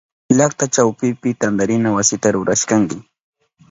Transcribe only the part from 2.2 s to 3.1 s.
rurashkanchi.